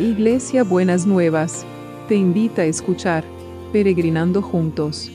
Iglesia 0.00 0.64
Buenas 0.64 1.04
Nuevas, 1.04 1.66
te 2.08 2.14
invita 2.14 2.62
a 2.62 2.64
escuchar 2.64 3.22
Peregrinando 3.70 4.40
Juntos. 4.40 5.10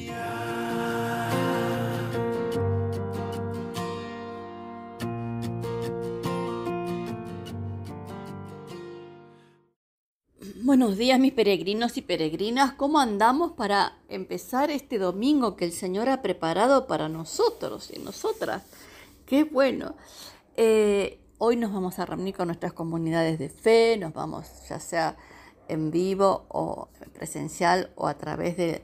Buenos 10.62 10.98
días 10.98 11.20
mis 11.20 11.34
peregrinos 11.34 11.98
y 11.98 12.04
peregrinas, 12.04 12.74
¿cómo 12.74 13.00
andamos 13.00 13.54
para 13.54 13.98
empezar 14.08 14.70
este 14.70 15.00
domingo 15.00 15.56
que 15.56 15.66
el 15.66 15.72
Señor 15.72 16.10
ha 16.10 16.22
preparado 16.22 16.86
para 16.86 17.10
nosotros 17.10 17.92
y 17.92 17.98
nosotras? 17.98 18.62
Qué 19.26 19.46
bueno. 19.46 19.96
Eh, 20.58 21.25
hoy 21.38 21.58
nos 21.58 21.74
vamos 21.74 22.00
a 22.00 22.06
reunir 22.06 22.36
con 22.36 22.48
nuestras 22.48 22.74
comunidades 22.74 23.40
de 23.40 23.50
fe, 23.50 23.98
nos 23.98 24.14
vamos 24.14 24.48
ya 24.70 24.80
sea 24.80 25.18
en 25.68 25.92
vivo 25.92 26.46
o 26.50 26.88
presencial 27.14 27.92
o 27.96 28.08
a 28.08 28.14
través 28.16 28.56
de, 28.58 28.82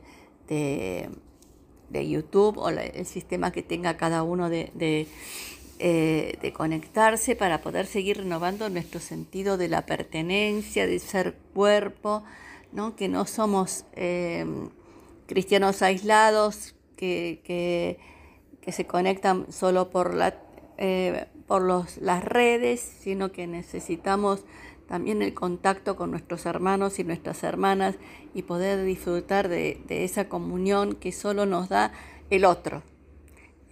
de, 0.47 2.09
YouTube 2.09 2.57
o 2.57 2.69
el 2.69 3.05
sistema 3.05 3.51
que 3.51 3.61
tenga 3.61 3.95
cada 3.97 4.23
uno 4.23 4.49
de, 4.49 4.71
eh, 5.79 6.37
de, 6.41 6.53
conectarse 6.53 7.35
para 7.35 7.61
poder 7.61 7.85
seguir 7.85 8.17
renovando 8.17 8.69
nuestro 8.69 8.99
sentido 8.99 9.57
de 9.57 9.67
la 9.67 9.85
pertenencia, 9.85 10.87
de 10.87 10.99
ser 10.99 11.35
cuerpo, 11.53 12.23
¿no? 12.71 12.95
que 12.95 13.07
no 13.07 13.25
somos 13.25 13.85
eh, 13.93 14.45
cristianos 15.27 15.81
aislados, 15.81 16.75
que, 16.97 17.41
que, 17.45 18.71
se 18.71 18.85
conectan 18.85 19.51
solo 19.51 19.89
por, 19.89 20.13
la, 20.13 20.35
eh, 20.77 21.27
por 21.51 21.63
los, 21.63 21.97
las 21.97 22.23
redes, 22.23 22.79
sino 22.79 23.33
que 23.33 23.45
necesitamos 23.45 24.45
también 24.87 25.21
el 25.21 25.33
contacto 25.33 25.97
con 25.97 26.09
nuestros 26.09 26.45
hermanos 26.45 26.97
y 26.97 27.03
nuestras 27.03 27.43
hermanas 27.43 27.95
y 28.33 28.43
poder 28.43 28.85
disfrutar 28.85 29.49
de, 29.49 29.83
esa 29.89 30.29
comunión 30.29 30.95
que 30.95 31.11
solo 31.11 31.45
nos 31.45 31.67
da 31.67 31.91
el 32.29 32.45
otro, 32.45 32.83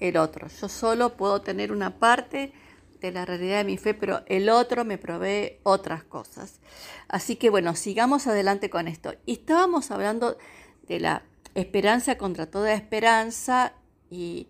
el 0.02 0.18
otro. 0.18 0.50
Yo 0.50 0.68
solo 0.68 1.16
puedo 1.16 1.42
tener 1.42 1.72
una 1.72 2.00
parte 2.00 2.52
de 3.00 3.14
la 3.14 3.23
realidad 3.23 3.59
de 3.59 3.64
mi 3.64 3.78
fe, 3.78 3.94
pero 3.94 4.23
el 4.25 4.50
otro 4.50 4.84
me 4.84 4.98
provee 4.98 5.59
otras 5.64 6.03
cosas. 6.03 6.59
Así 7.08 7.38
que 7.38 7.50
bueno, 7.50 7.78
sigamos 7.78 8.28
adelante 8.28 8.70
con 8.70 8.90
esto. 8.90 9.14
Y 9.25 9.36
estábamos 9.36 9.90
hablando 9.90 10.36
de 10.86 11.00
la 11.00 11.23
esperanza 11.56 12.18
contra 12.18 12.46
toda 12.52 12.73
esperanza 12.73 13.72
y 14.09 14.50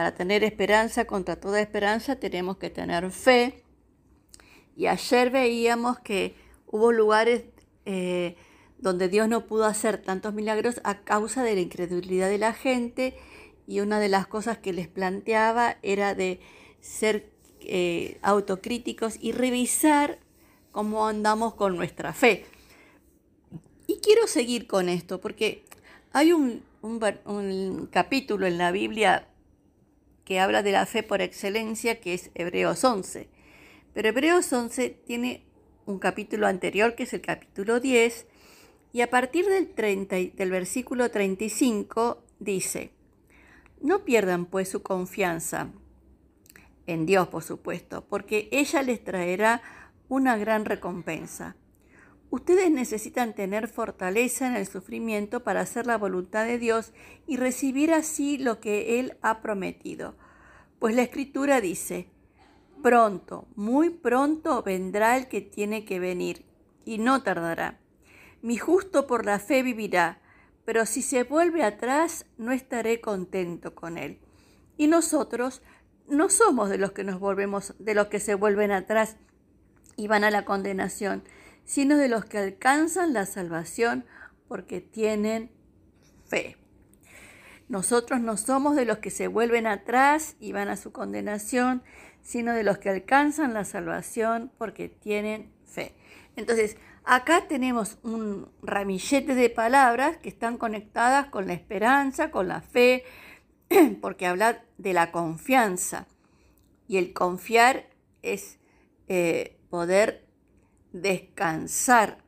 para 0.00 0.14
tener 0.14 0.44
esperanza 0.44 1.04
contra 1.04 1.36
toda 1.36 1.60
esperanza 1.60 2.16
tenemos 2.16 2.56
que 2.56 2.70
tener 2.70 3.10
fe 3.10 3.62
y 4.74 4.86
ayer 4.86 5.28
veíamos 5.28 5.98
que 5.98 6.36
hubo 6.66 6.90
lugares 6.90 7.44
eh, 7.84 8.34
donde 8.78 9.10
Dios 9.10 9.28
no 9.28 9.44
pudo 9.46 9.66
hacer 9.66 10.00
tantos 10.00 10.32
milagros 10.32 10.80
a 10.84 11.02
causa 11.02 11.42
de 11.42 11.54
la 11.54 11.60
incredulidad 11.60 12.30
de 12.30 12.38
la 12.38 12.54
gente 12.54 13.14
y 13.66 13.80
una 13.80 14.00
de 14.00 14.08
las 14.08 14.26
cosas 14.26 14.56
que 14.56 14.72
les 14.72 14.88
planteaba 14.88 15.76
era 15.82 16.14
de 16.14 16.40
ser 16.80 17.30
eh, 17.60 18.16
autocríticos 18.22 19.18
y 19.20 19.32
revisar 19.32 20.18
cómo 20.72 21.06
andamos 21.06 21.52
con 21.56 21.76
nuestra 21.76 22.14
fe. 22.14 22.46
Y 23.86 23.98
quiero 23.98 24.26
seguir 24.26 24.66
con 24.66 24.88
esto 24.88 25.20
porque 25.20 25.66
hay 26.14 26.32
un, 26.32 26.62
un 26.80 27.86
capítulo 27.92 28.46
en 28.46 28.56
la 28.56 28.72
Biblia 28.72 29.26
que 30.30 30.38
habla 30.38 30.62
de 30.62 30.70
la 30.70 30.86
fe 30.86 31.02
por 31.02 31.22
excelencia, 31.22 32.00
que 32.00 32.14
es 32.14 32.30
Hebreos 32.36 32.84
11. 32.84 33.28
Pero 33.92 34.08
Hebreos 34.10 34.52
11 34.52 34.90
tiene 35.04 35.42
un 35.86 35.98
capítulo 35.98 36.46
anterior, 36.46 36.94
que 36.94 37.02
es 37.02 37.12
el 37.12 37.20
capítulo 37.20 37.80
10, 37.80 38.28
y 38.92 39.00
a 39.00 39.10
partir 39.10 39.46
del, 39.46 39.74
30, 39.74 40.14
del 40.36 40.50
versículo 40.52 41.10
35 41.10 42.22
dice, 42.38 42.92
no 43.80 44.04
pierdan 44.04 44.46
pues 44.46 44.68
su 44.68 44.84
confianza 44.84 45.72
en 46.86 47.06
Dios, 47.06 47.26
por 47.26 47.42
supuesto, 47.42 48.04
porque 48.08 48.48
ella 48.52 48.82
les 48.82 49.02
traerá 49.02 49.62
una 50.08 50.36
gran 50.36 50.64
recompensa. 50.64 51.56
Ustedes 52.30 52.70
necesitan 52.70 53.34
tener 53.34 53.66
fortaleza 53.66 54.46
en 54.46 54.54
el 54.54 54.66
sufrimiento 54.66 55.42
para 55.42 55.60
hacer 55.60 55.86
la 55.86 55.98
voluntad 55.98 56.46
de 56.46 56.58
Dios 56.58 56.92
y 57.26 57.36
recibir 57.36 57.92
así 57.92 58.38
lo 58.38 58.60
que 58.60 59.00
Él 59.00 59.18
ha 59.20 59.42
prometido. 59.42 60.14
Pues 60.78 60.94
la 60.94 61.02
Escritura 61.02 61.60
dice, 61.60 62.08
Pronto, 62.82 63.46
muy 63.56 63.90
pronto 63.90 64.62
vendrá 64.62 65.18
el 65.18 65.28
que 65.28 65.42
tiene 65.42 65.84
que 65.84 66.00
venir, 66.00 66.46
y 66.86 66.96
no 66.96 67.22
tardará. 67.22 67.78
Mi 68.40 68.56
justo 68.56 69.06
por 69.06 69.26
la 69.26 69.38
fe 69.38 69.62
vivirá, 69.62 70.18
pero 70.64 70.86
si 70.86 71.02
se 71.02 71.24
vuelve 71.24 71.62
atrás, 71.62 72.24
no 72.38 72.52
estaré 72.52 73.00
contento 73.00 73.74
con 73.74 73.98
él. 73.98 74.18
Y 74.78 74.86
nosotros 74.86 75.62
no 76.08 76.30
somos 76.30 76.70
de 76.70 76.78
los 76.78 76.92
que 76.92 77.04
nos 77.04 77.20
volvemos, 77.20 77.74
de 77.78 77.94
los 77.94 78.06
que 78.06 78.18
se 78.18 78.34
vuelven 78.34 78.70
atrás 78.70 79.16
y 79.96 80.08
van 80.08 80.24
a 80.24 80.30
la 80.30 80.46
condenación, 80.46 81.22
sino 81.70 81.96
de 81.96 82.08
los 82.08 82.24
que 82.24 82.36
alcanzan 82.36 83.12
la 83.12 83.26
salvación 83.26 84.04
porque 84.48 84.80
tienen 84.80 85.52
fe. 86.26 86.56
Nosotros 87.68 88.20
no 88.20 88.36
somos 88.36 88.74
de 88.74 88.84
los 88.84 88.98
que 88.98 89.12
se 89.12 89.28
vuelven 89.28 89.68
atrás 89.68 90.34
y 90.40 90.50
van 90.50 90.66
a 90.66 90.76
su 90.76 90.90
condenación, 90.90 91.84
sino 92.22 92.54
de 92.54 92.64
los 92.64 92.78
que 92.78 92.88
alcanzan 92.88 93.54
la 93.54 93.64
salvación 93.64 94.50
porque 94.58 94.88
tienen 94.88 95.52
fe. 95.64 95.94
Entonces, 96.34 96.76
acá 97.04 97.46
tenemos 97.46 97.98
un 98.02 98.50
ramillete 98.62 99.36
de 99.36 99.48
palabras 99.48 100.16
que 100.16 100.28
están 100.28 100.58
conectadas 100.58 101.26
con 101.26 101.46
la 101.46 101.52
esperanza, 101.52 102.32
con 102.32 102.48
la 102.48 102.62
fe, 102.62 103.04
porque 104.00 104.26
habla 104.26 104.64
de 104.76 104.92
la 104.92 105.12
confianza. 105.12 106.08
Y 106.88 106.96
el 106.96 107.12
confiar 107.12 107.86
es 108.22 108.58
eh, 109.06 109.56
poder 109.70 110.29
descansar 110.92 112.24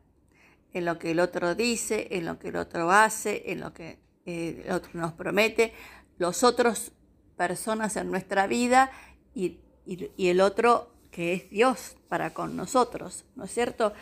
en 0.72 0.84
lo 0.84 0.98
que 0.98 1.10
el 1.10 1.20
otro 1.20 1.54
dice, 1.54 2.08
en 2.12 2.24
lo 2.24 2.38
que 2.38 2.48
el 2.48 2.56
otro 2.56 2.90
hace, 2.90 3.50
en 3.52 3.60
lo 3.60 3.72
que 3.72 3.98
eh, 4.26 4.62
el 4.64 4.72
otro 4.72 4.90
nos 4.94 5.12
promete, 5.12 5.72
los 6.18 6.44
otros 6.44 6.92
personas 7.36 7.96
en 7.96 8.10
nuestra 8.10 8.46
vida 8.46 8.90
y 9.34 9.58
y, 9.86 10.28
el 10.28 10.40
otro 10.40 10.90
que 11.10 11.34
es 11.34 11.50
Dios 11.50 11.96
para 12.08 12.32
con 12.32 12.56
nosotros, 12.56 13.24
¿no 13.36 13.44
es 13.44 13.52
cierto? 13.52 13.92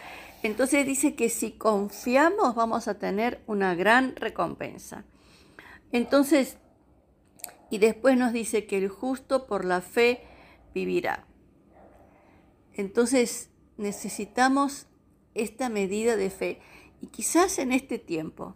Entonces 0.42 0.86
dice 0.86 1.14
que 1.14 1.28
si 1.28 1.52
confiamos 1.52 2.54
vamos 2.54 2.88
a 2.88 2.98
tener 2.98 3.40
una 3.46 3.74
gran 3.74 4.14
recompensa. 4.16 5.04
Entonces, 5.92 6.56
y 7.68 7.78
después 7.78 8.16
nos 8.16 8.32
dice 8.32 8.66
que 8.66 8.78
el 8.78 8.88
justo 8.88 9.46
por 9.46 9.64
la 9.64 9.80
fe 9.80 10.24
vivirá. 10.72 11.26
Entonces 12.74 13.49
necesitamos 13.80 14.86
esta 15.34 15.68
medida 15.68 16.16
de 16.16 16.30
fe. 16.30 16.60
Y 17.00 17.08
quizás 17.08 17.58
en 17.58 17.72
este 17.72 17.98
tiempo, 17.98 18.54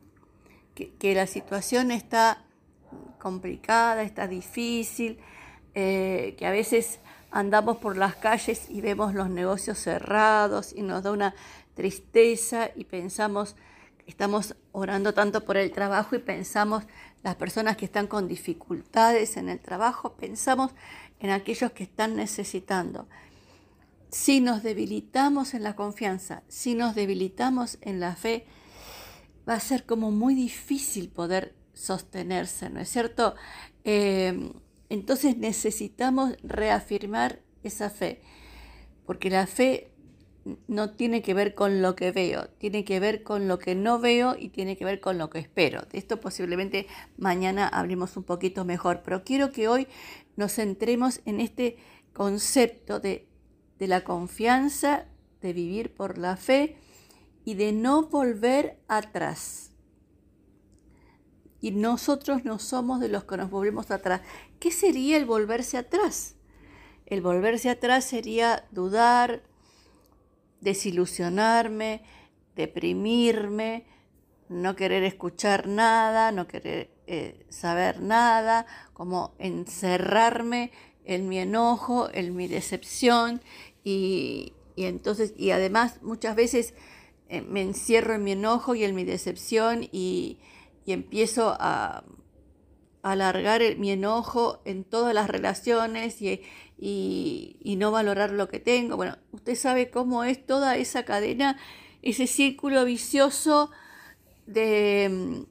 que, 0.74 1.14
la 1.14 1.26
situación 1.26 1.90
está 1.90 2.44
complicada, 3.18 4.02
está 4.02 4.26
difícil, 4.26 5.18
eh, 5.74 6.34
que 6.38 6.46
a 6.46 6.50
veces 6.50 7.00
andamos 7.30 7.78
por 7.78 7.96
las 7.96 8.16
calles 8.16 8.68
y 8.68 8.80
vemos 8.80 9.14
los 9.14 9.30
negocios 9.30 9.78
cerrados 9.78 10.72
y 10.72 10.82
nos 10.82 11.02
da 11.02 11.10
una 11.10 11.34
tristeza 11.74 12.70
y 12.76 12.84
pensamos, 12.84 13.56
estamos 14.06 14.54
orando 14.72 15.14
tanto 15.14 15.44
por 15.44 15.56
el 15.56 15.72
trabajo 15.72 16.14
y 16.14 16.20
pensamos 16.20 16.84
las 17.22 17.36
personas 17.36 17.76
que 17.76 17.86
están 17.86 18.06
con 18.06 18.28
dificultades 18.28 19.36
en 19.36 19.48
el 19.48 19.58
trabajo, 19.58 20.12
pensamos 20.12 20.72
en 21.20 21.30
aquellos 21.30 21.72
que 21.72 21.84
están 21.84 22.16
necesitando. 22.16 23.08
Si 24.14 24.40
nos 24.40 24.62
debilitamos 24.62 25.54
en 25.54 25.64
la 25.64 25.74
confianza, 25.74 26.44
si 26.46 26.76
nos 26.76 26.94
debilitamos 26.94 27.78
en 27.80 27.98
la 27.98 28.14
fe, 28.14 28.46
va 29.46 29.54
a 29.54 29.60
ser 29.60 29.86
como 29.86 30.12
muy 30.12 30.36
difícil 30.36 31.08
poder 31.08 31.56
sostenerse, 31.72 32.70
¿no 32.70 32.78
es 32.78 32.88
cierto? 32.88 33.34
Eh, 33.82 34.52
entonces 34.88 35.36
necesitamos 35.36 36.36
reafirmar 36.44 37.40
esa 37.64 37.90
fe, 37.90 38.22
porque 39.04 39.30
la 39.30 39.48
fe 39.48 39.90
no 40.68 40.90
tiene 40.90 41.20
que 41.20 41.34
ver 41.34 41.56
con 41.56 41.82
lo 41.82 41.96
que 41.96 42.12
veo, 42.12 42.48
tiene 42.58 42.84
que 42.84 43.00
ver 43.00 43.24
con 43.24 43.48
lo 43.48 43.58
que 43.58 43.74
no 43.74 43.98
veo 43.98 44.36
y 44.38 44.50
tiene 44.50 44.76
que 44.76 44.84
ver 44.84 45.00
con 45.00 45.18
lo 45.18 45.28
que 45.28 45.40
espero. 45.40 45.86
De 45.90 45.98
esto 45.98 46.20
posiblemente 46.20 46.86
mañana 47.16 47.66
hablemos 47.66 48.16
un 48.16 48.22
poquito 48.22 48.64
mejor, 48.64 49.02
pero 49.04 49.24
quiero 49.24 49.50
que 49.50 49.66
hoy 49.66 49.88
nos 50.36 50.52
centremos 50.52 51.20
en 51.24 51.40
este 51.40 51.78
concepto 52.12 53.00
de, 53.00 53.26
de 53.84 53.88
la 53.88 54.02
confianza, 54.02 55.04
de 55.42 55.52
vivir 55.52 55.94
por 55.94 56.16
la 56.16 56.38
fe 56.38 56.78
y 57.44 57.52
de 57.52 57.72
no 57.72 58.04
volver 58.04 58.80
atrás 58.88 59.74
y 61.60 61.70
nosotros 61.70 62.44
no 62.44 62.58
somos 62.58 63.00
de 63.00 63.08
los 63.08 63.24
que 63.24 63.38
nos 63.38 63.50
volvemos 63.50 63.90
atrás. 63.90 64.22
¿Qué 64.58 64.70
sería 64.70 65.18
el 65.18 65.24
volverse 65.24 65.78
atrás? 65.78 66.36
El 67.04 67.20
volverse 67.22 67.68
atrás 67.70 68.04
sería 68.04 68.66
dudar, 68.70 69.42
desilusionarme, 70.60 72.02
deprimirme, 72.54 73.86
no 74.50 74.76
querer 74.76 75.04
escuchar 75.04 75.66
nada, 75.66 76.32
no 76.32 76.46
querer 76.46 76.90
eh, 77.06 77.46
saber 77.50 78.02
nada, 78.02 78.66
como 78.94 79.34
encerrarme 79.38 80.70
en 81.04 81.28
mi 81.28 81.38
enojo, 81.38 82.10
en 82.12 82.34
mi 82.34 82.46
decepción 82.48 83.40
y, 83.84 84.54
entonces, 84.76 85.34
y 85.36 85.50
además 85.50 86.02
muchas 86.02 86.34
veces 86.34 86.74
eh, 87.28 87.42
me 87.42 87.62
encierro 87.62 88.14
en 88.14 88.24
mi 88.24 88.32
enojo 88.32 88.74
y 88.74 88.84
en 88.84 88.94
mi 88.94 89.04
decepción 89.04 89.88
y, 89.92 90.38
empiezo 90.86 91.56
a, 91.58 92.04
alargar 93.02 93.60
mi 93.76 93.90
enojo 93.90 94.62
en 94.64 94.82
todas 94.84 95.14
las 95.14 95.28
relaciones 95.28 96.22
y, 96.22 96.40
y, 96.78 97.76
no 97.76 97.90
valorar 97.90 98.30
lo 98.30 98.48
que 98.48 98.60
tengo. 98.60 98.96
Bueno, 98.96 99.18
usted 99.32 99.56
sabe 99.56 99.90
cómo 99.90 100.24
es 100.24 100.44
toda 100.46 100.76
esa 100.76 101.04
cadena, 101.04 101.58
ese 102.00 102.26
círculo 102.26 102.84
vicioso 102.86 103.70
de, 104.46 105.44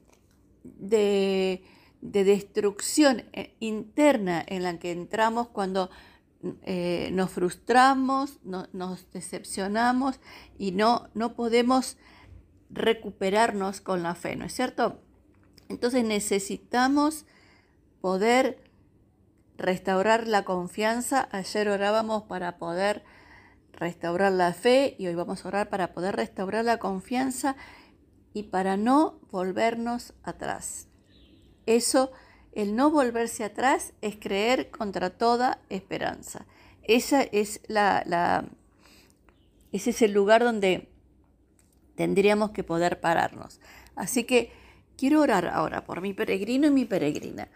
de, 0.64 1.60
destrucción 2.00 3.24
eh, 3.32 3.54
interna 3.60 4.44
en 4.46 4.62
la 4.62 4.78
que 4.78 4.92
entramos 4.92 5.48
cuando 5.48 5.90
eh, 6.62 7.10
nos 7.12 7.30
frustramos, 7.30 8.40
nos 8.44 9.10
decepcionamos 9.12 10.20
y 10.58 10.72
no, 10.72 11.08
no 11.14 11.34
podemos 11.34 11.96
recuperarnos 12.70 13.80
con 13.80 14.02
la 14.02 14.14
fe, 14.14 14.36
¿no 14.36 14.44
es 14.44 14.54
cierto? 14.54 15.00
Entonces 15.68 16.04
necesitamos 16.04 17.24
poder 18.00 18.62
restaurar 19.56 20.26
la 20.26 20.44
confianza. 20.44 21.28
Ayer 21.32 21.68
orábamos 21.68 22.24
para 22.24 22.58
poder 22.58 23.04
restaurar 23.72 24.32
la 24.32 24.52
fe 24.52 24.96
y 24.98 25.06
hoy 25.06 25.14
vamos 25.14 25.44
a 25.44 25.48
orar 25.48 25.68
para 25.68 25.92
poder 25.92 26.16
restaurar 26.16 26.64
la 26.64 26.78
confianza 26.78 27.56
y 28.32 28.44
para 28.44 28.76
no 28.76 29.20
volvernos 29.30 30.14
atrás. 30.22 30.88
Eso, 31.66 32.12
el 32.54 32.76
no 32.76 32.90
volverse 32.90 33.44
atrás 33.44 33.92
es 34.00 34.16
creer 34.16 34.70
contra 34.70 35.10
toda 35.10 35.60
esperanza. 35.68 36.46
Esa 36.82 37.22
es 37.22 37.60
la, 37.66 38.46
ese 39.72 39.90
es 39.90 40.02
el 40.02 40.12
lugar 40.12 40.44
donde 40.44 40.88
tendríamos 41.96 42.50
que 42.50 42.62
poder 42.62 43.00
pararnos. 43.00 43.60
Así 43.96 44.24
que 44.24 44.52
quiero 44.96 45.20
orar 45.20 45.48
ahora 45.48 45.84
por 45.84 46.00
mi 46.00 46.14
peregrino 46.14 46.68
y 46.68 46.70
mi 46.70 46.84
peregrina, 46.84 47.48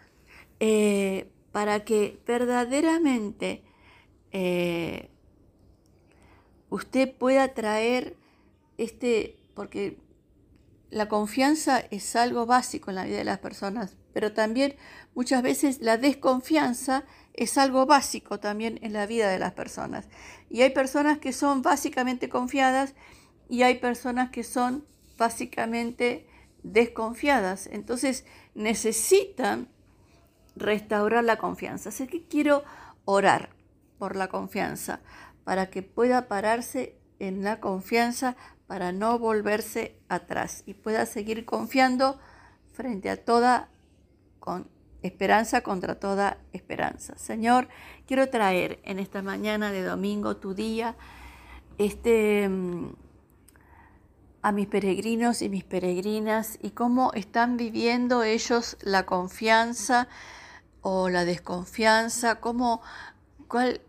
eh, 0.59 1.31
para 1.51 1.85
que 1.85 2.19
verdaderamente 2.27 3.63
eh, 4.31 5.09
usted 6.69 7.13
pueda 7.15 7.53
traer 7.53 8.15
este, 8.77 9.37
porque 9.55 9.97
la 10.91 11.07
confianza 11.07 11.79
es 11.91 12.15
algo 12.15 12.45
básico 12.45 12.89
en 12.89 12.95
la 12.95 13.05
vida 13.05 13.17
de 13.17 13.23
las 13.23 13.39
personas, 13.39 13.95
pero 14.13 14.33
también 14.33 14.75
muchas 15.13 15.43
veces 15.43 15.79
la 15.81 15.97
desconfianza 15.97 17.03
es 17.33 17.57
algo 17.57 17.85
básico 17.85 18.39
también 18.39 18.79
en 18.81 18.93
la 18.93 19.05
vida 19.05 19.29
de 19.29 19.39
las 19.39 19.53
personas. 19.53 20.07
Y 20.49 20.61
hay 20.61 20.71
personas 20.71 21.19
que 21.19 21.31
son 21.31 21.61
básicamente 21.61 22.27
confiadas 22.27 22.95
y 23.47 23.61
hay 23.61 23.75
personas 23.75 24.31
que 24.31 24.43
son 24.43 24.85
básicamente 25.17 26.27
desconfiadas. 26.63 27.67
Entonces 27.67 28.25
necesitan 28.55 29.69
restaurar 30.55 31.23
la 31.23 31.37
confianza. 31.37 31.89
Así 31.89 32.07
que 32.07 32.23
quiero 32.27 32.63
orar 33.05 33.49
por 33.97 34.15
la 34.15 34.27
confianza, 34.27 35.01
para 35.43 35.69
que 35.69 35.81
pueda 35.83 36.27
pararse 36.27 36.98
en 37.19 37.43
la 37.43 37.59
confianza 37.59 38.35
para 38.67 38.91
no 38.91 39.19
volverse 39.19 39.95
atrás 40.09 40.63
y 40.65 40.73
pueda 40.73 41.05
seguir 41.05 41.45
confiando 41.45 42.19
frente 42.73 43.09
a 43.09 43.17
toda 43.17 43.69
con 44.39 44.67
esperanza 45.01 45.61
contra 45.61 45.95
toda 45.95 46.37
esperanza. 46.53 47.17
Señor, 47.17 47.67
quiero 48.05 48.29
traer 48.29 48.79
en 48.83 48.99
esta 48.99 49.21
mañana 49.21 49.71
de 49.71 49.83
domingo 49.83 50.37
tu 50.37 50.53
día 50.53 50.95
este 51.77 52.47
mm, 52.49 52.89
a 54.41 54.51
mis 54.51 54.67
peregrinos 54.67 55.41
y 55.41 55.49
mis 55.49 55.63
peregrinas 55.63 56.57
y 56.61 56.71
cómo 56.71 57.11
están 57.13 57.57
viviendo 57.57 58.23
ellos 58.23 58.77
la 58.81 59.05
confianza 59.05 60.07
o 60.81 61.09
la 61.09 61.25
desconfianza, 61.25 62.35
cómo, 62.35 62.81
cuál, 63.47 63.81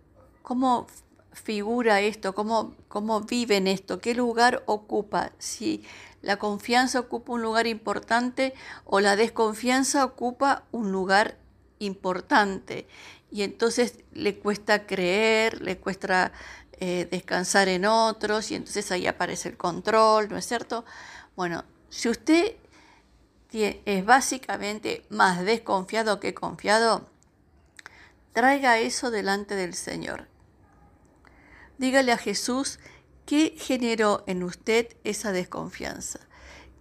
cómo 0.43 0.87
figura 1.33 2.01
esto, 2.01 2.35
cómo, 2.35 2.75
cómo 2.89 3.21
viven 3.21 3.67
esto, 3.67 4.01
qué 4.01 4.15
lugar 4.15 4.63
ocupa, 4.67 5.33
si 5.39 5.85
la 6.23 6.39
confianza 6.39 7.01
ocupa 7.01 7.33
un 7.33 7.43
lugar 7.43 7.67
importante 7.67 8.55
o 8.85 9.01
la 9.01 9.17
desconfianza 9.17 10.05
ocupa 10.05 10.65
un 10.71 10.93
lugar 10.93 11.37
importante. 11.79 12.87
Y 13.31 13.43
entonces 13.43 13.95
le 14.13 14.39
cuesta 14.39 14.87
creer, 14.87 15.63
le 15.63 15.79
cuesta 15.79 16.33
eh, 16.79 17.07
descansar 17.11 17.69
en 17.69 17.85
otros 17.87 18.51
y 18.51 18.57
entonces 18.57 18.91
ahí 18.91 19.07
aparece 19.07 19.49
el 19.49 19.57
control, 19.57 20.29
¿no 20.29 20.37
es 20.37 20.47
cierto? 20.47 20.85
Bueno, 21.37 21.65
si 21.89 22.09
usted 22.09 22.57
es 23.53 24.05
básicamente 24.05 25.05
más 25.09 25.45
desconfiado 25.45 26.21
que 26.21 26.35
confiado, 26.35 27.09
traiga 28.33 28.79
eso 28.79 29.11
delante 29.11 29.57
del 29.57 29.75
Señor. 29.75 30.27
Dígale 31.81 32.13
a 32.13 32.19
Jesús 32.19 32.79
qué 33.25 33.55
generó 33.57 34.23
en 34.27 34.43
usted 34.43 34.89
esa 35.03 35.33
desconfianza. 35.33 36.21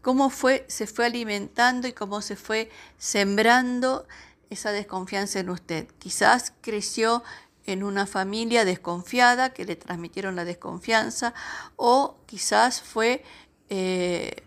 Cómo 0.01 0.29
fue, 0.29 0.65
se 0.67 0.87
fue 0.87 1.05
alimentando 1.05 1.87
y 1.87 1.93
cómo 1.93 2.21
se 2.21 2.35
fue 2.35 2.69
sembrando 2.97 4.05
esa 4.49 4.73
desconfianza 4.73 5.39
en 5.39 5.51
usted. 5.51 5.87
Quizás 5.99 6.51
creció 6.59 7.23
en 7.65 7.81
una 7.81 8.07
familia 8.07 8.65
desconfiada 8.65 9.53
que 9.53 9.63
le 9.63 9.77
transmitieron 9.77 10.35
la 10.35 10.43
desconfianza 10.43 11.33
o 11.77 12.17
quizás 12.25 12.81
fue 12.81 13.23
eh, 13.69 14.43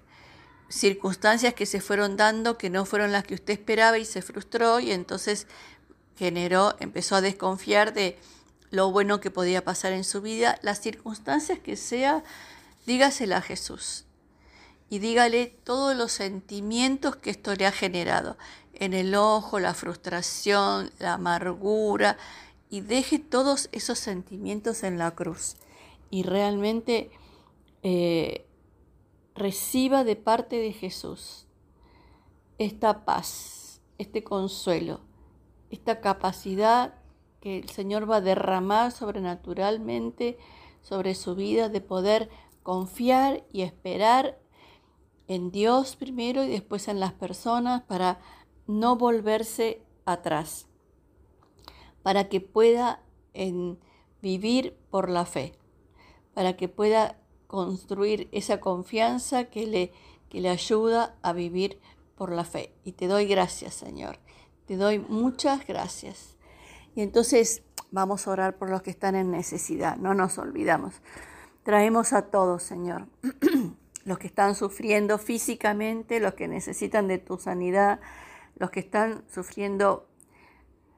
circunstancias 0.68 1.54
que 1.54 1.64
se 1.64 1.80
fueron 1.80 2.18
dando 2.18 2.58
que 2.58 2.68
no 2.68 2.84
fueron 2.84 3.10
las 3.10 3.24
que 3.24 3.32
usted 3.32 3.54
esperaba 3.54 3.96
y 3.96 4.04
se 4.04 4.20
frustró 4.20 4.80
y 4.80 4.92
entonces 4.92 5.46
generó, 6.18 6.76
empezó 6.78 7.16
a 7.16 7.22
desconfiar 7.22 7.94
de 7.94 8.18
lo 8.72 8.90
bueno 8.90 9.20
que 9.20 9.30
podía 9.30 9.62
pasar 9.62 9.92
en 9.92 10.02
su 10.02 10.22
vida, 10.22 10.58
las 10.62 10.80
circunstancias 10.80 11.58
que 11.58 11.76
sea, 11.76 12.24
dígasela 12.86 13.36
a 13.36 13.42
Jesús. 13.42 14.06
Y 14.88 14.98
dígale 14.98 15.58
todos 15.62 15.94
los 15.94 16.10
sentimientos 16.10 17.14
que 17.16 17.30
esto 17.30 17.54
le 17.54 17.66
ha 17.66 17.72
generado. 17.72 18.38
En 18.72 18.94
el 18.94 19.14
ojo, 19.14 19.60
la 19.60 19.74
frustración, 19.74 20.90
la 20.98 21.14
amargura, 21.14 22.16
y 22.70 22.80
deje 22.80 23.18
todos 23.18 23.68
esos 23.72 23.98
sentimientos 23.98 24.84
en 24.84 24.96
la 24.96 25.10
cruz. 25.10 25.56
Y 26.10 26.22
realmente 26.22 27.10
eh, 27.82 28.46
reciba 29.34 30.02
de 30.02 30.16
parte 30.16 30.56
de 30.56 30.72
Jesús 30.72 31.46
esta 32.56 33.04
paz, 33.04 33.82
este 33.98 34.24
consuelo, 34.24 35.00
esta 35.68 36.00
capacidad 36.00 37.01
que 37.42 37.58
el 37.58 37.68
Señor 37.68 38.08
va 38.08 38.16
a 38.16 38.20
derramar 38.20 38.92
sobrenaturalmente 38.92 40.38
sobre 40.80 41.14
su 41.16 41.34
vida, 41.34 41.68
de 41.68 41.80
poder 41.80 42.30
confiar 42.62 43.44
y 43.52 43.62
esperar 43.62 44.38
en 45.26 45.50
Dios 45.50 45.96
primero 45.96 46.44
y 46.44 46.48
después 46.48 46.86
en 46.86 47.00
las 47.00 47.12
personas 47.12 47.82
para 47.82 48.20
no 48.68 48.96
volverse 48.96 49.82
atrás, 50.04 50.68
para 52.02 52.28
que 52.28 52.40
pueda 52.40 53.02
vivir 54.22 54.78
por 54.90 55.10
la 55.10 55.24
fe, 55.26 55.58
para 56.34 56.56
que 56.56 56.68
pueda 56.68 57.18
construir 57.48 58.28
esa 58.30 58.60
confianza 58.60 59.44
que 59.46 59.66
le, 59.66 59.92
que 60.28 60.40
le 60.40 60.48
ayuda 60.48 61.16
a 61.22 61.32
vivir 61.32 61.80
por 62.14 62.30
la 62.30 62.44
fe. 62.44 62.72
Y 62.84 62.92
te 62.92 63.08
doy 63.08 63.26
gracias, 63.26 63.74
Señor. 63.74 64.20
Te 64.66 64.76
doy 64.76 65.00
muchas 65.00 65.66
gracias. 65.66 66.36
Y 66.94 67.02
entonces 67.02 67.62
vamos 67.90 68.26
a 68.26 68.30
orar 68.30 68.56
por 68.56 68.70
los 68.70 68.82
que 68.82 68.90
están 68.90 69.14
en 69.14 69.30
necesidad, 69.30 69.96
no 69.96 70.14
nos 70.14 70.38
olvidamos. 70.38 70.94
Traemos 71.62 72.12
a 72.12 72.22
todos, 72.22 72.62
Señor, 72.62 73.06
los 74.04 74.18
que 74.18 74.26
están 74.26 74.54
sufriendo 74.54 75.18
físicamente, 75.18 76.18
los 76.18 76.34
que 76.34 76.48
necesitan 76.48 77.06
de 77.06 77.18
tu 77.18 77.38
sanidad, 77.38 78.00
los 78.56 78.70
que 78.70 78.80
están 78.80 79.22
sufriendo 79.32 80.08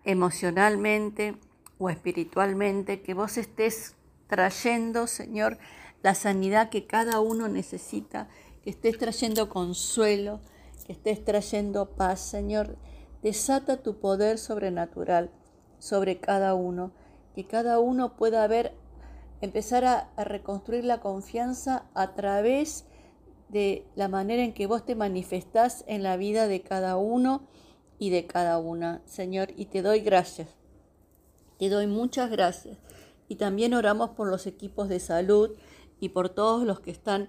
emocionalmente 0.04 1.36
o 1.78 1.90
espiritualmente, 1.90 3.02
que 3.02 3.14
vos 3.14 3.36
estés 3.36 3.96
trayendo, 4.26 5.06
Señor, 5.06 5.58
la 6.02 6.14
sanidad 6.14 6.70
que 6.70 6.86
cada 6.86 7.20
uno 7.20 7.48
necesita, 7.48 8.28
que 8.62 8.70
estés 8.70 8.98
trayendo 8.98 9.48
consuelo, 9.48 10.40
que 10.86 10.92
estés 10.92 11.24
trayendo 11.24 11.90
paz, 11.90 12.20
Señor. 12.20 12.76
Desata 13.22 13.82
tu 13.82 13.98
poder 14.00 14.38
sobrenatural 14.38 15.30
sobre 15.84 16.18
cada 16.18 16.54
uno, 16.54 16.92
que 17.34 17.46
cada 17.46 17.78
uno 17.78 18.16
pueda 18.16 18.46
ver, 18.46 18.72
empezar 19.42 19.84
a, 19.84 20.08
reconstruir 20.16 20.82
la 20.82 21.00
confianza 21.00 21.84
a 21.92 22.14
través 22.14 22.86
de 23.50 23.86
la 23.94 24.08
manera 24.08 24.42
en 24.42 24.54
que 24.54 24.66
vos 24.66 24.86
te 24.86 24.94
manifestás 24.94 25.84
en 25.86 26.02
la 26.02 26.16
vida 26.16 26.48
de 26.48 26.62
cada 26.62 26.96
uno 26.96 27.42
y 27.98 28.08
de 28.08 28.26
cada 28.26 28.56
una, 28.56 29.02
Señor, 29.04 29.48
y 29.58 29.66
te 29.66 29.82
doy 29.82 30.00
gracias. 30.00 30.48
Te 31.58 31.68
doy 31.68 31.86
muchas 31.86 32.30
gracias. 32.30 32.78
Y 33.28 33.36
también 33.36 33.74
oramos 33.74 34.08
por 34.10 34.28
los 34.28 34.46
equipos 34.46 34.88
de 34.88 35.00
salud 35.00 35.50
y 36.00 36.08
por 36.08 36.30
todos 36.30 36.64
los 36.64 36.80
que 36.80 36.92
están 36.92 37.28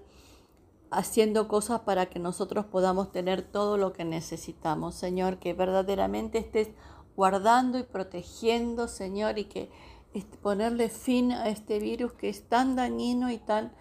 haciendo 0.92 1.50
cosas 1.50 1.82
para 1.82 2.06
que 2.06 2.20
nosotros 2.20 2.68
podamos 2.68 3.12
tener 3.12 3.42
todo 3.42 3.76
lo 3.76 3.92
que 3.92 4.06
necesitamos, 4.06 4.96
Señor, 4.96 5.40
que 5.40 5.54
verdaderamente 5.54 6.38
estés 6.38 6.70
guardando 7.16 7.78
y 7.78 7.84
protegiendo, 7.84 8.88
Señor, 8.88 9.40
y 9.40 9.46
que 9.46 9.70
ponerle 10.42 10.90
fin 10.90 11.32
a 11.32 11.50
este 11.50 11.80
virus 11.80 12.14
que 12.14 12.30
es 12.30 12.48
tan 12.48 12.76
dañino 12.76 13.32
y 13.32 13.38
tan, 13.38 13.74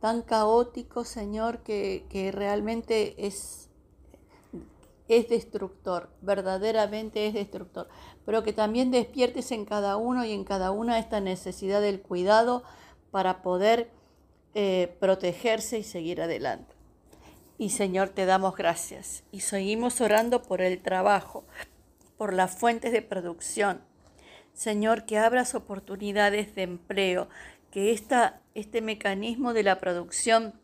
tan 0.00 0.22
caótico, 0.22 1.04
Señor, 1.04 1.58
que, 1.62 2.06
que 2.10 2.30
realmente 2.32 3.26
es, 3.26 3.70
es 5.08 5.28
destructor, 5.28 6.10
verdaderamente 6.20 7.26
es 7.26 7.34
destructor, 7.34 7.88
pero 8.26 8.42
que 8.42 8.52
también 8.52 8.90
despiertes 8.90 9.50
en 9.52 9.64
cada 9.64 9.96
uno 9.96 10.24
y 10.24 10.32
en 10.32 10.44
cada 10.44 10.70
una 10.70 10.98
esta 10.98 11.20
necesidad 11.20 11.80
del 11.80 12.02
cuidado 12.02 12.62
para 13.10 13.42
poder 13.42 13.90
eh, 14.54 14.96
protegerse 15.00 15.78
y 15.78 15.84
seguir 15.84 16.20
adelante. 16.20 16.74
Y 17.58 17.70
Señor, 17.70 18.10
te 18.10 18.24
damos 18.24 18.56
gracias 18.56 19.24
y 19.32 19.40
seguimos 19.40 20.00
orando 20.00 20.42
por 20.42 20.60
el 20.60 20.80
trabajo, 20.80 21.44
por 22.18 22.34
las 22.34 22.54
fuentes 22.58 22.92
de 22.92 23.00
producción. 23.00 23.80
Señor, 24.52 25.06
que 25.06 25.18
abras 25.18 25.54
oportunidades 25.54 26.54
de 26.54 26.64
empleo, 26.64 27.28
que 27.70 27.92
esta, 27.92 28.42
este 28.54 28.82
mecanismo 28.82 29.54
de 29.54 29.62
la 29.62 29.78
producción 29.78 30.60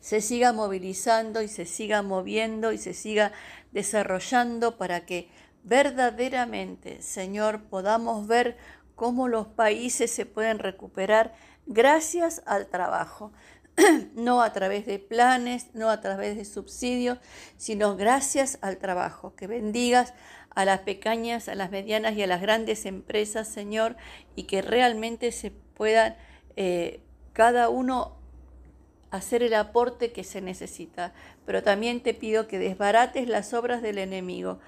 se 0.00 0.20
siga 0.20 0.52
movilizando 0.52 1.40
y 1.40 1.48
se 1.48 1.64
siga 1.64 2.02
moviendo 2.02 2.72
y 2.72 2.78
se 2.78 2.92
siga 2.92 3.32
desarrollando 3.72 4.76
para 4.76 5.06
que 5.06 5.30
verdaderamente, 5.62 7.00
Señor, 7.00 7.62
podamos 7.64 8.26
ver 8.26 8.58
cómo 8.96 9.28
los 9.28 9.46
países 9.46 10.10
se 10.10 10.26
pueden 10.26 10.58
recuperar 10.58 11.34
gracias 11.66 12.42
al 12.44 12.66
trabajo, 12.66 13.32
no 14.14 14.42
a 14.42 14.52
través 14.52 14.86
de 14.86 14.98
planes, 14.98 15.66
no 15.74 15.90
a 15.90 16.00
través 16.00 16.36
de 16.36 16.44
subsidios, 16.44 17.18
sino 17.56 17.96
gracias 17.96 18.58
al 18.62 18.78
trabajo. 18.78 19.34
Que 19.34 19.46
bendigas 19.46 20.14
a 20.54 20.64
las 20.64 20.80
pequeñas, 20.80 21.48
a 21.48 21.54
las 21.54 21.70
medianas 21.70 22.16
y 22.16 22.22
a 22.22 22.26
las 22.26 22.40
grandes 22.40 22.86
empresas, 22.86 23.48
Señor, 23.48 23.96
y 24.36 24.44
que 24.44 24.62
realmente 24.62 25.32
se 25.32 25.50
puedan 25.50 26.16
eh, 26.56 27.00
cada 27.32 27.68
uno 27.68 28.16
hacer 29.10 29.42
el 29.42 29.54
aporte 29.54 30.12
que 30.12 30.24
se 30.24 30.40
necesita. 30.40 31.12
Pero 31.44 31.62
también 31.62 32.00
te 32.00 32.14
pido 32.14 32.46
que 32.46 32.58
desbarates 32.58 33.28
las 33.28 33.52
obras 33.54 33.82
del 33.82 33.98
enemigo, 33.98 34.60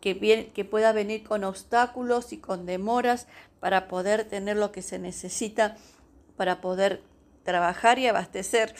que, 0.00 0.50
que 0.54 0.64
pueda 0.64 0.92
venir 0.92 1.24
con 1.24 1.44
obstáculos 1.44 2.32
y 2.32 2.38
con 2.38 2.64
demoras 2.64 3.26
para 3.60 3.88
poder 3.88 4.24
tener 4.24 4.56
lo 4.56 4.72
que 4.72 4.82
se 4.82 4.98
necesita 4.98 5.76
para 6.36 6.60
poder 6.60 7.02
trabajar 7.46 7.98
y 7.98 8.06
abastecer 8.06 8.74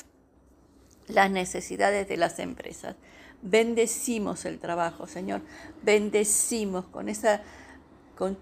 las 1.09 1.31
necesidades 1.31 2.07
de 2.09 2.19
las 2.19 2.39
empresas. 2.39 2.97
Bendecimos 3.41 4.45
el 4.45 4.59
trabajo, 4.59 5.07
Señor. 5.07 5.41
Bendecimos 5.83 6.85
con 6.87 7.09
esa 7.09 7.41
con, 8.19 8.37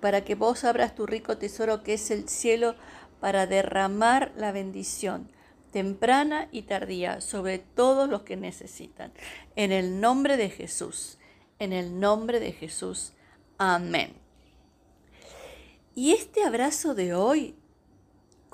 para 0.00 0.24
que 0.24 0.34
vos 0.36 0.62
abras 0.64 0.94
tu 0.94 1.06
rico 1.06 1.38
tesoro 1.38 1.82
que 1.82 1.94
es 1.94 2.10
el 2.10 2.28
cielo 2.28 2.76
para 3.18 3.46
derramar 3.46 4.32
la 4.36 4.52
bendición 4.52 5.30
temprana 5.72 6.48
y 6.52 6.62
tardía 6.62 7.20
sobre 7.20 7.58
todos 7.58 8.08
los 8.08 8.22
que 8.22 8.36
necesitan. 8.36 9.12
En 9.56 9.72
el 9.72 10.00
nombre 10.00 10.36
de 10.36 10.50
Jesús, 10.50 11.18
en 11.58 11.72
el 11.72 11.98
nombre 11.98 12.40
de 12.40 12.52
Jesús. 12.52 13.12
Amén. 13.58 14.12
Y 15.94 16.12
este 16.12 16.44
abrazo 16.44 16.94
de 16.94 17.14
hoy 17.14 17.54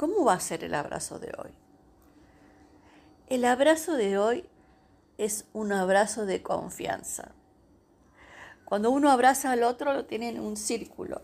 ¿Cómo 0.02 0.24
va 0.24 0.32
a 0.32 0.40
ser 0.40 0.64
el 0.64 0.74
abrazo 0.74 1.20
de 1.20 1.32
hoy? 1.38 1.52
El 3.28 3.44
abrazo 3.44 3.92
de 3.92 4.18
hoy 4.18 4.44
es 5.16 5.44
un 5.52 5.70
abrazo 5.70 6.26
de 6.26 6.42
confianza. 6.42 7.30
Cuando 8.64 8.90
uno 8.90 9.12
abraza 9.12 9.52
al 9.52 9.62
otro 9.62 9.92
lo 9.92 10.06
tiene 10.06 10.30
en 10.30 10.40
un 10.40 10.56
círculo 10.56 11.22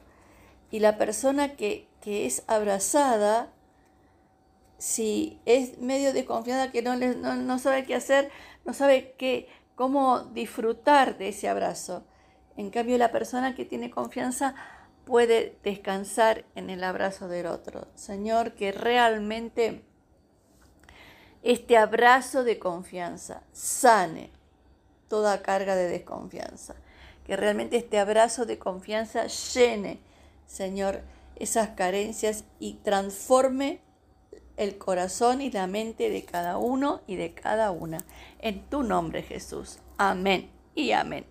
y 0.71 0.79
la 0.79 0.97
persona 0.97 1.57
que, 1.57 1.89
es 2.05 2.45
abrazada, 2.47 3.51
si 4.79 5.41
es 5.45 5.79
medio 5.79 6.13
desconfiada 6.13 6.71
que 6.71 6.81
no, 6.81 6.95
no, 6.95 7.35
no 7.35 7.59
sabe 7.59 7.85
qué 7.85 7.97
hacer, 7.97 8.31
no 8.65 8.75
sabe 8.75 9.17
qué, 9.19 9.49
cómo 9.75 10.21
disfrutar 10.21 11.19
de 11.19 11.31
ese 11.31 11.49
abrazo. 11.49 12.05
En 12.57 12.71
cambio, 12.71 12.97
la 12.97 13.11
persona 13.11 13.57
que 13.57 13.65
tiene 13.65 13.91
confianza 13.91 14.55
puede 15.09 15.57
descansar 15.65 16.45
en 16.55 16.69
el 16.69 16.85
abrazo 16.85 17.29
del 17.29 17.47
otro. 17.47 17.89
Señor, 17.95 18.53
que 18.53 18.73
realmente 18.73 19.83
este 21.43 21.79
abrazo 21.79 22.45
de 22.45 22.59
confianza 22.59 23.43
sane 23.53 24.31
toda 25.09 25.41
carga 25.41 25.77
de 25.77 25.89
desconfianza. 25.89 26.75
Que 27.25 27.39
realmente 27.39 27.79
este 27.79 27.99
abrazo 27.99 28.45
de 28.45 28.59
confianza 28.59 29.27
llene, 29.29 29.99
Señor, 30.47 31.01
esas 31.37 31.71
carencias 31.71 32.45
y 32.61 32.75
transforme 32.75 33.81
el 34.59 34.77
corazón 34.77 35.41
y 35.41 35.51
la 35.51 35.67
mente 35.67 36.11
de 36.11 36.27
cada 36.27 36.59
uno 36.59 37.01
y 37.07 37.17
de 37.17 37.33
cada 37.33 37.71
una. 37.71 38.05
En 38.41 38.69
tu 38.69 38.83
nombre, 38.83 39.23
Jesús. 39.23 39.79
Amén 39.97 40.51
y 40.75 40.93
amén. 40.93 41.25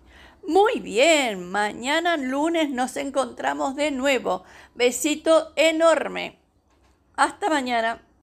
Muy 0.48 0.80
bien, 0.80 1.50
mañana 1.50 2.16
lunes 2.16 2.70
nos 2.70 2.96
encontramos 2.96 3.76
de 3.76 3.90
nuevo. 3.90 4.44
Besito 4.74 5.52
enorme. 5.56 6.38
Hasta 7.16 7.50
mañana. 7.50 8.07